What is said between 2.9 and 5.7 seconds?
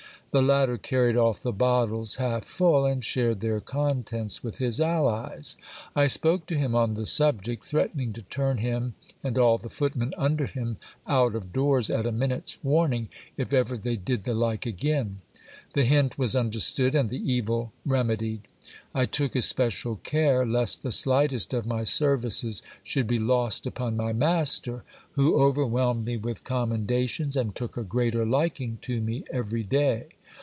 shared their contents with his allies.